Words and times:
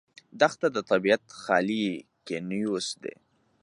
دښته 0.39 0.67
د 0.75 0.77
طبیعت 0.89 1.23
خالي 1.41 1.85
کینوس 2.25 2.87
دی. 3.03 3.15